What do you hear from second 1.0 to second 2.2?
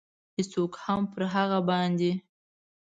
پر هغه باندې.